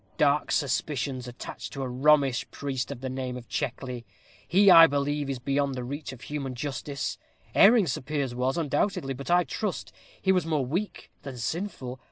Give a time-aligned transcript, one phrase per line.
[0.17, 4.03] Dark suspicions attach to a Romish priest of the name of Checkley.
[4.47, 7.19] He, I believe, is beyond the reach of human justice.
[7.53, 9.13] Erring Sir Piers was, undoubtedly.
[9.13, 11.99] But I trust he was more weak than sinful.